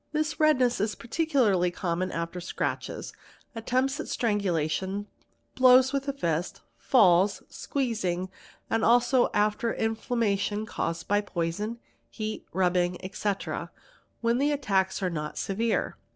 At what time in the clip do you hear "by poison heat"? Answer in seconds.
11.07-12.47